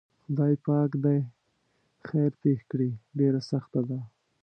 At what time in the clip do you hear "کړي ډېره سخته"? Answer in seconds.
2.71-3.81